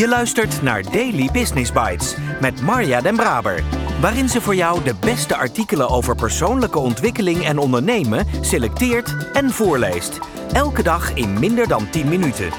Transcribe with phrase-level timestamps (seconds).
[0.00, 3.64] Je luistert naar Daily Business Bites met Marja Den Braber,
[4.00, 10.18] waarin ze voor jou de beste artikelen over persoonlijke ontwikkeling en ondernemen selecteert en voorleest.
[10.52, 12.50] Elke dag in minder dan 10 minuten.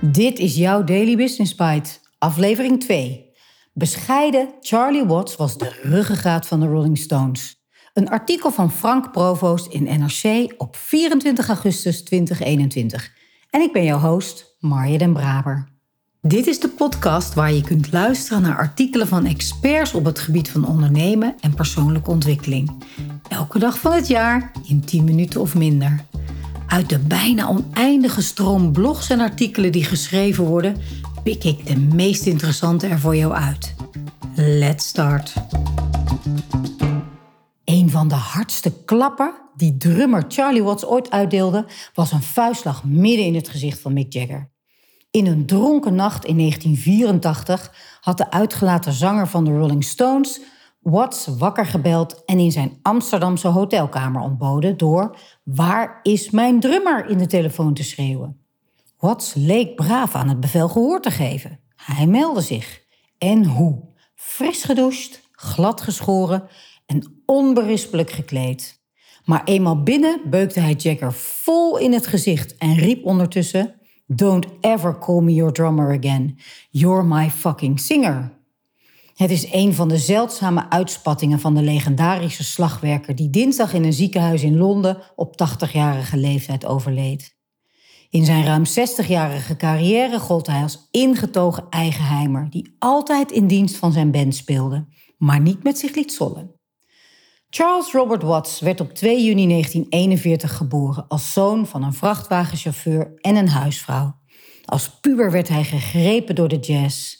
[0.00, 3.32] Dit is jouw Daily Business Bite, aflevering 2.
[3.72, 7.57] Bescheiden Charlie Watts was de ruggengraat van de Rolling Stones.
[7.94, 13.12] Een artikel van Frank Provoost in NRC op 24 augustus 2021.
[13.50, 15.68] En ik ben jouw host, Marja den Braber.
[16.22, 20.50] Dit is de podcast waar je kunt luisteren naar artikelen van experts op het gebied
[20.50, 22.84] van ondernemen en persoonlijke ontwikkeling.
[23.28, 26.04] Elke dag van het jaar in 10 minuten of minder.
[26.66, 30.76] Uit de bijna oneindige stroom blogs en artikelen die geschreven worden,
[31.22, 33.74] pik ik de meest interessante er voor jou uit.
[34.34, 35.34] Let's start.
[38.38, 43.80] Hardste klappen die drummer Charlie Watts ooit uitdeelde, was een vuistslag midden in het gezicht
[43.80, 44.50] van Mick Jagger.
[45.10, 50.40] In een dronken nacht in 1984 had de uitgelaten zanger van de Rolling Stones
[50.80, 57.18] Watts wakker gebeld en in zijn Amsterdamse hotelkamer ontboden door Waar is mijn drummer in
[57.18, 58.40] de telefoon te schreeuwen.
[58.98, 61.60] Watts leek braaf aan het bevel gehoor te geven.
[61.76, 62.82] Hij meldde zich.
[63.18, 63.82] En hoe?
[64.14, 66.48] Fris gedoucht, glad geschoren
[66.86, 68.82] en onberispelijk gekleed.
[69.24, 73.74] Maar eenmaal binnen beukte hij Jagger vol in het gezicht en riep ondertussen:
[74.06, 76.38] Don't ever call me your drummer again.
[76.70, 78.36] You're my fucking singer.
[79.14, 83.92] Het is een van de zeldzame uitspattingen van de legendarische slagwerker die dinsdag in een
[83.92, 87.36] ziekenhuis in Londen op 80-jarige leeftijd overleed.
[88.10, 93.92] In zijn ruim 60-jarige carrière gold hij als ingetogen eigenheimer die altijd in dienst van
[93.92, 94.86] zijn band speelde,
[95.18, 96.57] maar niet met zich liet zollen.
[97.50, 103.36] Charles Robert Watts werd op 2 juni 1941 geboren als zoon van een vrachtwagenchauffeur en
[103.36, 104.16] een huisvrouw.
[104.64, 107.16] Als puber werd hij gegrepen door de jazz.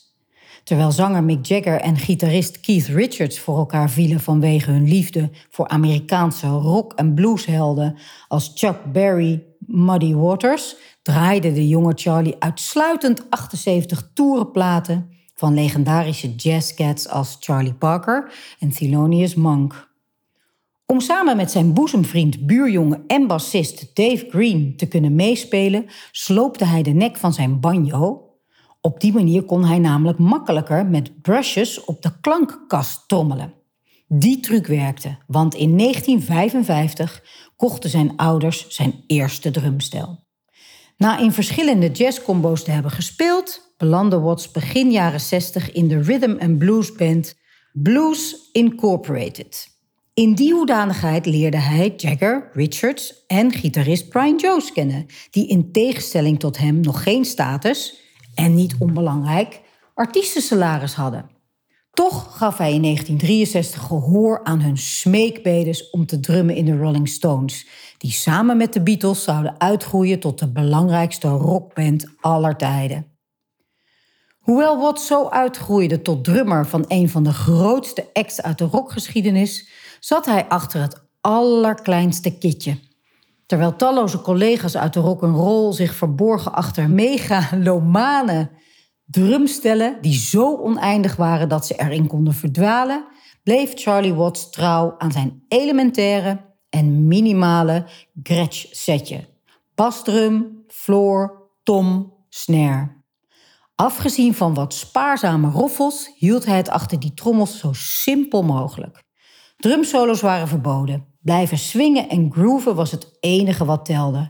[0.65, 5.69] Terwijl zanger Mick Jagger en gitarist Keith Richards voor elkaar vielen vanwege hun liefde voor
[5.69, 14.11] Amerikaanse rock- en blueshelden als Chuck Berry, Muddy Waters, draaide de jonge Charlie uitsluitend 78
[14.15, 19.88] toerenplaten van legendarische jazzcats als Charlie Parker en Thelonious Monk.
[20.93, 26.83] Om samen met zijn boezemvriend, buurjongen en bassist Dave Green te kunnen meespelen, sloopte hij
[26.83, 28.31] de nek van zijn banjo.
[28.81, 33.53] Op die manier kon hij namelijk makkelijker met brushes op de klankkast trommelen.
[34.07, 37.23] Die truc werkte, want in 1955
[37.57, 40.25] kochten zijn ouders zijn eerste drumstel.
[40.97, 46.37] Na in verschillende jazzcombo's te hebben gespeeld, belandde Watts begin jaren 60 in de rhythm
[46.41, 47.35] and blues band
[47.73, 49.78] Blues Incorporated.
[50.19, 56.39] In die hoedanigheid leerde hij Jagger, Richards en gitarist Brian Jones kennen, die in tegenstelling
[56.39, 58.01] tot hem nog geen status
[58.35, 59.61] en niet onbelangrijk
[59.95, 61.31] artiestensalaris hadden.
[61.91, 67.09] Toch gaf hij in 1963 gehoor aan hun smeekbedes om te drummen in de Rolling
[67.09, 67.67] Stones,
[67.99, 73.19] die samen met de Beatles zouden uitgroeien tot de belangrijkste rockband aller tijden.
[74.49, 79.69] Hoewel Watts zo uitgroeide tot drummer van een van de grootste acts uit de rockgeschiedenis,
[80.01, 82.79] zat hij achter het allerkleinste kitje.
[83.47, 88.51] Terwijl talloze collega's uit de rock roll zich verborgen achter megalomane
[89.05, 93.05] drumstellen die zo oneindig waren dat ze erin konden verdwalen,
[93.43, 97.87] bleef Charlie Watts trouw aan zijn elementaire en minimale
[98.23, 99.27] Gretsch-setje.
[99.75, 102.97] Basdrum, floor, tom, snare.
[103.75, 109.07] Afgezien van wat spaarzame roffels hield hij het achter die trommels zo simpel mogelijk.
[109.59, 111.05] Drumsolos waren verboden.
[111.21, 114.29] Blijven swingen en grooven was het enige wat telde.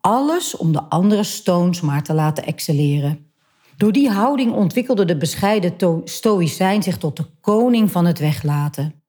[0.00, 3.32] Alles om de andere Stones maar te laten excelleren.
[3.76, 9.02] Door die houding ontwikkelde de bescheiden stoïcijn zich tot de koning van het weglaten.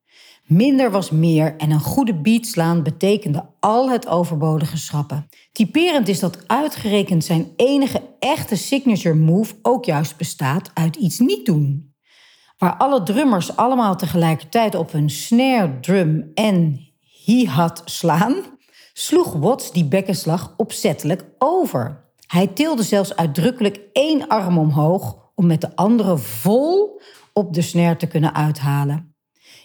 [0.43, 5.27] Minder was meer en een goede beat slaan betekende al het overbodige schrappen.
[5.51, 11.45] Typerend is dat uitgerekend zijn enige echte signature move ook juist bestaat uit iets niet
[11.45, 11.88] doen
[12.59, 16.87] waar alle drummers allemaal tegelijkertijd op hun snare, drum en
[17.25, 18.35] hi-hat slaan,
[18.93, 22.07] sloeg Watts die bekkenslag opzettelijk over.
[22.27, 27.01] Hij tilde zelfs uitdrukkelijk één arm omhoog om met de andere vol
[27.33, 29.15] op de snare te kunnen uithalen.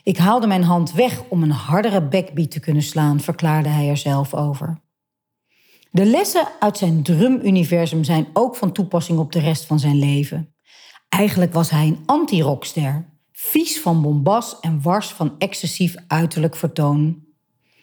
[0.02, 3.96] Ik haalde mijn hand weg om een hardere backbeat te kunnen slaan, verklaarde hij er
[3.96, 4.82] zelf over.
[5.91, 10.53] De lessen uit zijn drumuniversum zijn ook van toepassing op de rest van zijn leven.
[11.19, 17.25] Eigenlijk was hij een anti-rockster, vies van bombast en wars van excessief uiterlijk vertoon.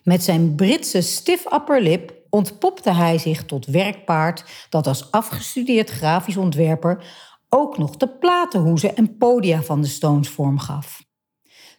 [0.03, 6.37] Met zijn Britse stiff upper lip, ontpopte hij zich tot werkpaard dat als afgestudeerd grafisch
[6.37, 7.03] ontwerper
[7.49, 11.03] ook nog de platenhoezen en podia van de Stones vorm gaf.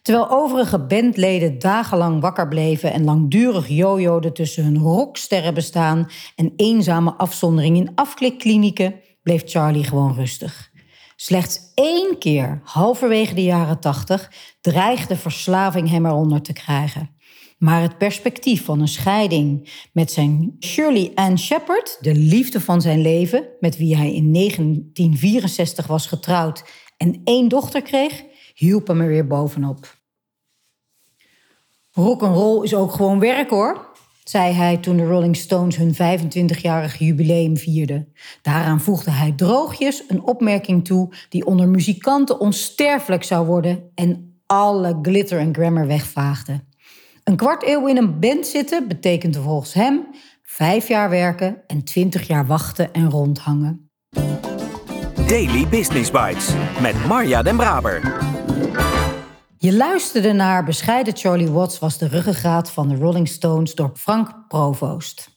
[0.01, 7.77] Terwijl overige bandleden dagenlang wakker bleven en langdurig jojoden tussen hun rocksterrenbestaan en eenzame afzondering
[7.77, 10.71] in afklikklinieken, bleef Charlie gewoon rustig.
[11.15, 14.31] Slechts één keer, halverwege de jaren tachtig,
[14.61, 17.09] dreigde verslaving hem eronder te krijgen.
[17.57, 23.01] Maar het perspectief van een scheiding met zijn Shirley Ann Shepard, de liefde van zijn
[23.01, 26.63] leven, met wie hij in 1964 was getrouwd
[26.97, 28.23] en één dochter kreeg,
[28.53, 30.01] hielp hem er weer bovenop.
[31.91, 33.91] Rock'n'roll is ook gewoon werk hoor,
[34.23, 38.13] zei hij toen de Rolling Stones hun 25-jarig jubileum vierden.
[38.41, 44.99] Daaraan voegde hij droogjes een opmerking toe die onder muzikanten onsterfelijk zou worden en alle
[45.01, 46.63] glitter en glamour wegvaagde.
[47.23, 50.05] Een kwart eeuw in een band zitten betekent volgens hem
[50.43, 53.89] vijf jaar werken en twintig jaar wachten en rondhangen.
[55.27, 58.01] Daily Business Bites met Marja Den Braber.
[59.63, 64.47] Je luisterde naar Bescheiden Charlie Watts was de ruggengraat van de Rolling Stones door Frank
[64.47, 65.29] Provoost.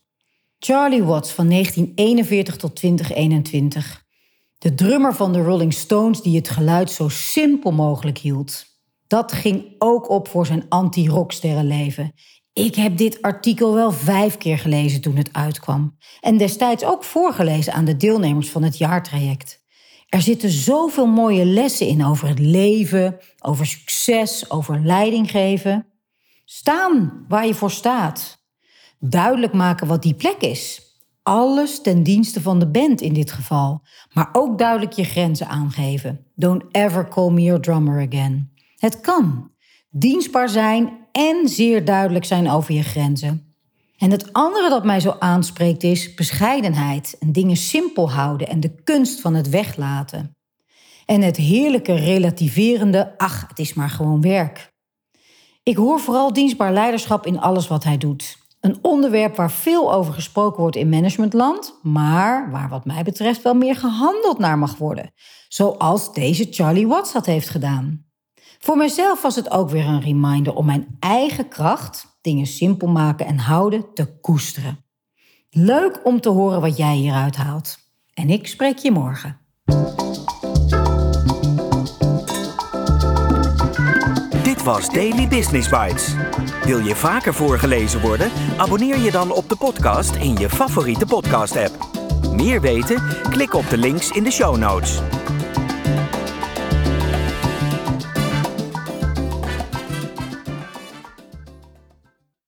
[0.58, 4.04] Charlie Watts van 1941 tot 2021.
[4.58, 8.64] De drummer van de Rolling Stones die het geluid zo simpel mogelijk hield.
[9.06, 12.12] Dat ging ook op voor zijn anti-rocksterrenleven.
[12.52, 15.96] Ik heb dit artikel wel vijf keer gelezen toen het uitkwam.
[16.20, 19.64] En destijds ook voorgelezen aan de deelnemers van het jaartraject.
[20.06, 25.86] Er zitten zoveel mooie lessen in over het leven, over succes, over leiding geven.
[26.44, 28.44] Staan waar je voor staat.
[28.98, 30.80] Duidelijk maken wat die plek is.
[31.22, 33.82] Alles ten dienste van de band in dit geval.
[34.12, 36.26] Maar ook duidelijk je grenzen aangeven.
[36.34, 38.52] Don't ever call me your drummer again.
[38.76, 39.50] Het kan.
[39.90, 43.45] Dienstbaar zijn en zeer duidelijk zijn over je grenzen.
[43.98, 48.82] En het andere dat mij zo aanspreekt is bescheidenheid en dingen simpel houden en de
[48.84, 50.36] kunst van het weglaten.
[51.06, 54.74] En het heerlijke relativerende, ach, het is maar gewoon werk.
[55.62, 58.38] Ik hoor vooral dienstbaar leiderschap in alles wat hij doet.
[58.60, 63.54] Een onderwerp waar veel over gesproken wordt in managementland, maar waar wat mij betreft wel
[63.54, 65.12] meer gehandeld naar mag worden.
[65.48, 68.04] Zoals deze Charlie Watts dat heeft gedaan.
[68.58, 73.26] Voor mezelf was het ook weer een reminder om mijn eigen kracht, dingen simpel maken
[73.26, 74.84] en houden, te koesteren.
[75.50, 77.78] Leuk om te horen wat jij hieruit haalt.
[78.14, 79.38] En ik spreek je morgen.
[84.42, 86.14] Dit was Daily Business Bites.
[86.64, 88.30] Wil je vaker voorgelezen worden?
[88.56, 91.88] Abonneer je dan op de podcast in je favoriete podcast-app.
[92.32, 93.02] Meer weten?
[93.30, 95.00] Klik op de links in de show notes.